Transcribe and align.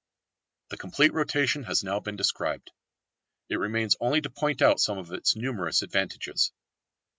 The 0.69 0.77
complete 0.77 1.13
rotation 1.13 1.65
has 1.65 1.83
now 1.83 1.99
been 1.99 2.15
described. 2.15 2.71
It 3.49 3.57
remains 3.59 3.95
only 3.99 4.19
to 4.21 4.31
point 4.31 4.63
out 4.63 4.79
some 4.79 4.97
of 4.97 5.11
its 5.11 5.35
numerous 5.35 5.83
advantages. 5.83 6.51